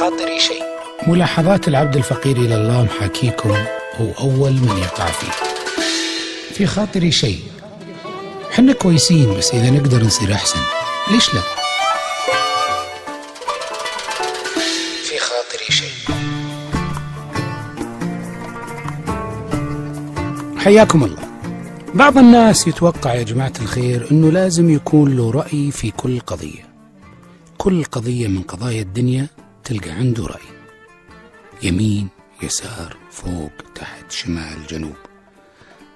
[0.00, 0.62] خاطري شيء.
[1.06, 3.50] ملاحظات العبد الفقير إلى الله محاكيكم
[3.96, 5.32] هو أول من يقع فيه.
[6.54, 7.38] في خاطري شيء.
[8.50, 10.60] حنا كويسين بس إذا نقدر نصير أحسن.
[11.10, 11.40] ليش لا؟
[15.04, 16.16] في خاطري شيء.
[20.58, 21.22] حياكم الله.
[21.94, 26.66] بعض الناس يتوقع يا جماعة الخير أنه لازم يكون له رأي في كل قضية.
[27.58, 29.26] كل قضية من قضايا الدنيا
[29.66, 30.48] تلقى عنده رأي.
[31.62, 32.08] يمين
[32.42, 34.96] يسار فوق تحت شمال جنوب.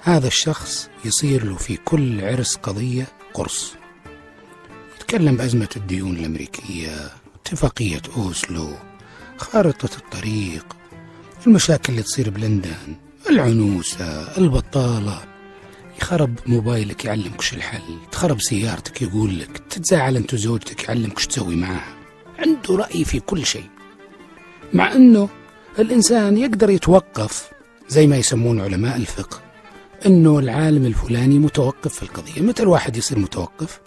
[0.00, 3.74] هذا الشخص يصير له في كل عرس قضية قرص.
[4.96, 8.68] يتكلم بأزمة الديون الأمريكية اتفاقية أوسلو
[9.36, 10.76] خارطة الطريق
[11.46, 12.96] المشاكل اللي تصير بلندن
[13.30, 15.24] العنوسة البطالة.
[16.00, 17.98] يخرب موبايلك يعلمك وش الحل.
[18.12, 22.01] تخرب سيارتك يقول لك تتزاعل أنت وزوجتك يعلمك وش تسوي معاها
[22.42, 23.68] عنده رأي في كل شيء.
[24.74, 25.28] مع إنه
[25.78, 27.50] الإنسان يقدر يتوقف
[27.88, 29.40] زي ما يسمون علماء الفقه
[30.06, 32.42] إنه العالم الفلاني متوقف في القضية.
[32.42, 33.80] متى الواحد يصير متوقف؟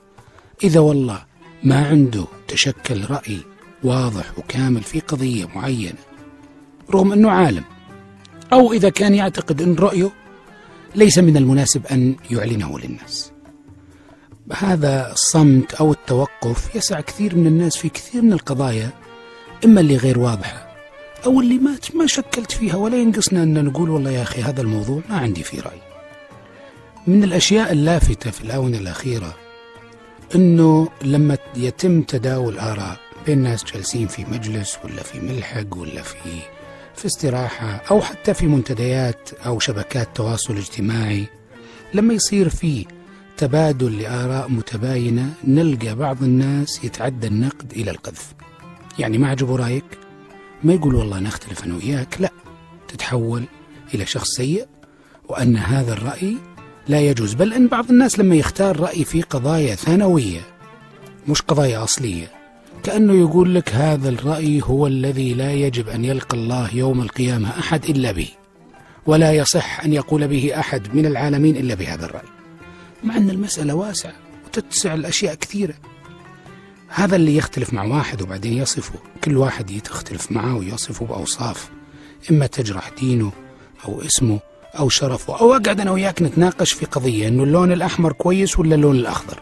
[0.63, 1.25] إذا والله
[1.63, 3.39] ما عنده تشكل رأي
[3.83, 5.99] واضح وكامل في قضية معينة
[6.91, 7.63] رغم إنه عالم.
[8.53, 10.11] أو إذا كان يعتقد إن رأيه
[10.95, 13.31] ليس من المناسب أن يعلنه للناس.
[14.53, 18.89] هذا الصمت أو التوقف يسع كثير من الناس في كثير من القضايا
[19.65, 20.75] إما اللي غير واضحة
[21.25, 25.01] أو اللي ما ما شكلت فيها ولا ينقصنا ان نقول والله يا أخي هذا الموضوع
[25.09, 25.81] ما عندي فيه رأي.
[27.07, 29.35] من الأشياء اللافتة في الآونة الأخيرة
[30.35, 36.17] إنه لما يتم تداول آراء بين ناس جالسين في مجلس ولا في ملحق ولا في
[36.95, 41.25] في استراحة أو حتى في منتديات أو شبكات تواصل اجتماعي
[41.93, 42.85] لما يصير في
[43.37, 48.33] تبادل لآراء متباينة نلقى بعض الناس يتعدى النقد إلى القذف.
[48.99, 49.85] يعني ما عجبه رأيك؟
[50.63, 52.29] ما يقول والله نختلف أنا وياك لا.
[52.87, 53.43] تتحول
[53.93, 54.67] إلى شخص سيء
[55.29, 56.37] وأن هذا الرأي
[56.87, 60.41] لا يجوز بل أن بعض الناس لما يختار رأي في قضايا ثانوية
[61.27, 62.31] مش قضايا أصلية
[62.83, 67.85] كأنه يقول لك هذا الرأي هو الذي لا يجب أن يلقى الله يوم القيامة أحد
[67.85, 68.29] إلا به
[69.05, 72.34] ولا يصح أن يقول به أحد من العالمين إلا بهذا الرأي.
[73.05, 74.13] مع أن المسألة واسعة
[74.45, 75.73] وتتسع الأشياء كثيرة.
[76.87, 78.99] هذا اللي يختلف مع واحد وبعدين يصفه.
[79.23, 81.69] كل واحد يختلف معه ويصفه بأوصاف
[82.31, 83.31] إما تجرح دينه
[83.85, 84.39] أو اسمه
[84.79, 88.95] أو شرفه أو أقعد أنا وياك نتناقش في قضية إنه اللون الأحمر كويس ولا اللون
[88.95, 89.39] الأخضر.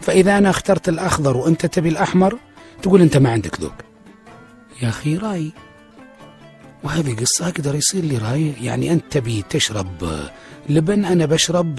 [0.00, 2.38] فإذا أنا اخترت الأخضر وأنت تبي الأحمر
[2.82, 3.74] تقول أنت ما عندك ذوق.
[4.82, 5.52] يا أخي رأي.
[6.84, 8.52] وهذه قصة أقدر يصير لي رأي.
[8.60, 10.20] يعني أنت تبي تشرب
[10.68, 11.74] لبن أنا بشرب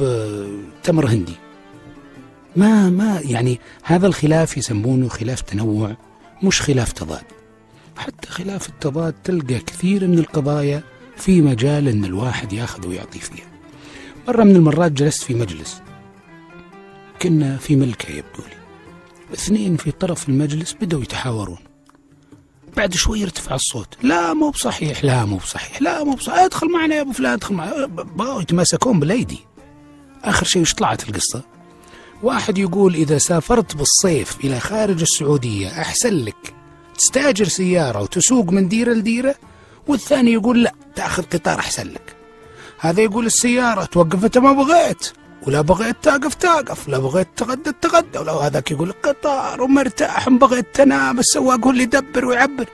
[0.84, 1.36] تمر هندي.
[2.56, 5.96] ما ما يعني هذا الخلاف يسمونه خلاف تنوع
[6.44, 7.24] مش خلاف تضاد.
[7.98, 10.84] حتى خلاف التضاد تلقى كثير من القضايا
[11.18, 13.46] في مجال إن الواحد يأخذ ويعطي فيها.
[14.28, 15.82] مرة من المرات جلست في مجلس
[17.22, 18.56] كنا في ملكة يبدو لي.
[19.34, 21.58] اثنين في طرف المجلس بدأوا يتحاورون.
[22.82, 23.88] بعد شوي ارتفع الصوت.
[24.04, 26.40] لا مو بصحيح لا مو بصحيح لا مو بصحيح.
[26.40, 27.86] ادخل معنا يا أبو فلان ادخل معنا.
[27.86, 29.40] بغوا يتماسكون بالايدي
[30.24, 31.42] آخر شيء وش طلعت القصة؟
[32.24, 36.54] واحد يقول إذا سافرت بالصيف إلى خارج السعودية أحسن لك
[36.98, 39.36] تستاجر سيارة وتسوق من ديرة لديرة؟
[39.88, 42.16] والثاني يقول لا تأخذ قطار أحسن لك.
[42.80, 45.12] هذا يقول السيارة توقف أنت ما بغيت.
[45.48, 51.20] ولا بغيت تقف تقف لا بغيت تغدى تغدى ولا هذاك يقول قطار ومرتاح بغيت تنام
[51.20, 52.66] السواق هو اللي يدبر ويعبر.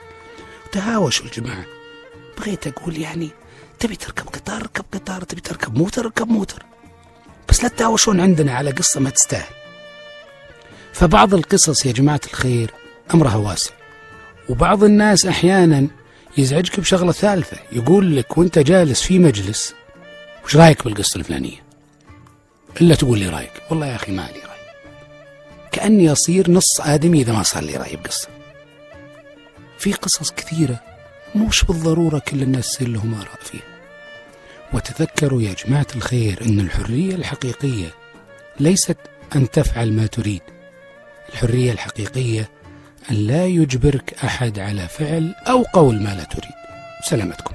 [0.72, 1.64] تهاوشوا الجماعة.
[2.38, 3.30] بغيت أقول يعني
[3.78, 5.22] تبي تركب قطار ركب قطار.
[5.24, 6.62] تبي تركب موتر ركب موتر.
[7.48, 9.54] بس لا تهاوشون عندنا على قصة ما تستاهل.
[10.92, 12.70] فبعض القصص يا جماعة الخير
[13.14, 13.70] أمرها واسع.
[14.48, 15.88] وبعض الناس أحيانا
[16.38, 17.56] يزعجك بشغلة ثالثة.
[17.72, 19.74] يقول لك وأنت جالس في مجلس
[20.44, 21.67] وش رأيك بالقصة الفلانية؟
[22.80, 23.52] إلا تقول لي رأيك.
[23.70, 24.58] والله يا أخي ما لي رأي.
[25.72, 28.28] كأني أصير نص آدمي إذا ما صار لي رأي بقصة.
[29.78, 30.80] في قصص كثيرة
[31.34, 33.62] مش بالضرورة كل الناس يصير لهم آراء فيها.
[34.72, 37.94] وتذكروا يا جماعة الخير أن الحرية الحقيقية
[38.60, 38.96] ليست
[39.36, 40.42] أن تفعل ما تريد.
[41.32, 42.50] الحرية الحقيقية
[43.10, 46.52] أن لا يجبرك أحد على فعل أو قول ما لا تريد.
[47.04, 47.54] سلامتكم.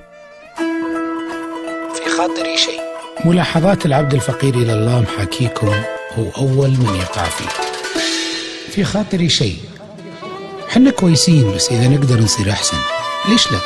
[1.96, 2.93] في خاطري شيء.
[3.25, 5.68] ملاحظات العبد الفقير إلى الله محاكيكم
[6.18, 7.50] هو أول من يقع فيه.
[8.71, 9.57] في خاطري شيء.
[10.69, 12.77] حنا كويسين بس إذا نقدر نصير أحسن.
[13.30, 13.57] ليش لا؟